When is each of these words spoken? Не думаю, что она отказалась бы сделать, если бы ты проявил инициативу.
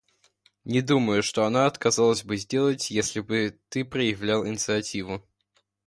Не 0.65 0.81
думаю, 0.81 1.21
что 1.21 1.43
она 1.45 1.67
отказалась 1.67 2.23
бы 2.23 2.35
сделать, 2.37 2.89
если 2.89 3.19
бы 3.19 3.59
ты 3.69 3.85
проявил 3.85 4.47
инициативу. 4.47 5.23